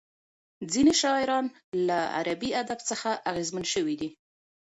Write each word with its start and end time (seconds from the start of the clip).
ځینې 0.71 0.93
شاعران 1.01 1.45
له 1.87 1.97
عربي 2.17 2.49
ادب 2.61 2.79
څخه 2.89 3.09
اغېزمن 3.29 3.65
شوي 3.73 3.95
دي. 4.01 4.09